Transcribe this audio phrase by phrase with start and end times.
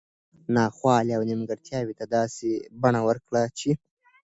[0.53, 2.51] نا خوالي او نیمګړتیاوو ته داسي
[2.81, 3.71] بڼه ورکړي چې